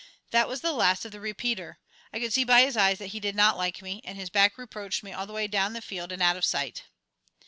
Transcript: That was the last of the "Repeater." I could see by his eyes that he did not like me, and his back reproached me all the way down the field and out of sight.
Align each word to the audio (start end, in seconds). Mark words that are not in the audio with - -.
That 0.31 0.47
was 0.47 0.61
the 0.61 0.71
last 0.71 1.05
of 1.05 1.11
the 1.11 1.19
"Repeater." 1.19 1.77
I 2.11 2.19
could 2.19 2.33
see 2.33 2.43
by 2.43 2.61
his 2.61 2.75
eyes 2.75 2.97
that 2.97 3.11
he 3.13 3.19
did 3.19 3.35
not 3.35 3.55
like 3.55 3.83
me, 3.83 4.01
and 4.03 4.17
his 4.17 4.31
back 4.31 4.57
reproached 4.57 5.03
me 5.03 5.13
all 5.13 5.27
the 5.27 5.33
way 5.33 5.45
down 5.45 5.73
the 5.73 5.79
field 5.83 6.11
and 6.11 6.23
out 6.23 6.35
of 6.37 6.43
sight. 6.43 6.85